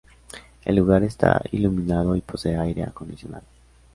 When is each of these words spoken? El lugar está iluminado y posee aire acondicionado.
El 0.65 0.77
lugar 0.77 1.03
está 1.03 1.39
iluminado 1.51 2.15
y 2.15 2.21
posee 2.21 2.57
aire 2.57 2.81
acondicionado. 2.81 3.45